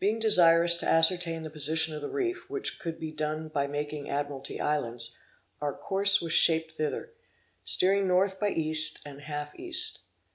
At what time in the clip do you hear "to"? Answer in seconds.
0.76-0.86